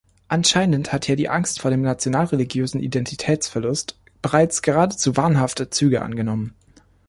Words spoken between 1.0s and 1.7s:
hier die Angst vor